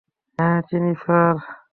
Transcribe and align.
হ্যা, 0.39 0.49
চিনি 0.67 0.93
স্যার। 0.95 1.35